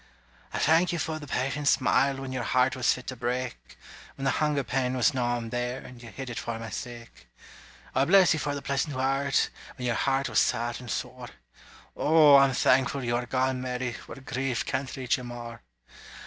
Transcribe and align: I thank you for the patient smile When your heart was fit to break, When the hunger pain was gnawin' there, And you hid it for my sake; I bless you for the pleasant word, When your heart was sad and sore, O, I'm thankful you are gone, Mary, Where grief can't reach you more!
I 0.51 0.57
thank 0.57 0.91
you 0.91 0.97
for 0.97 1.19
the 1.19 1.27
patient 1.27 1.67
smile 1.67 2.15
When 2.21 2.31
your 2.31 2.41
heart 2.41 2.75
was 2.75 2.91
fit 2.91 3.05
to 3.05 3.15
break, 3.15 3.77
When 4.15 4.25
the 4.25 4.31
hunger 4.31 4.63
pain 4.63 4.97
was 4.97 5.13
gnawin' 5.13 5.51
there, 5.51 5.77
And 5.77 6.01
you 6.01 6.09
hid 6.09 6.31
it 6.31 6.39
for 6.39 6.57
my 6.57 6.71
sake; 6.71 7.29
I 7.93 8.05
bless 8.05 8.33
you 8.33 8.39
for 8.39 8.55
the 8.55 8.63
pleasant 8.63 8.95
word, 8.95 9.39
When 9.75 9.85
your 9.85 9.93
heart 9.93 10.27
was 10.27 10.39
sad 10.39 10.79
and 10.79 10.89
sore, 10.89 11.27
O, 11.95 12.37
I'm 12.37 12.53
thankful 12.53 13.03
you 13.03 13.15
are 13.15 13.27
gone, 13.27 13.61
Mary, 13.61 13.91
Where 14.07 14.19
grief 14.21 14.65
can't 14.65 14.97
reach 14.97 15.17
you 15.17 15.23
more! 15.23 15.61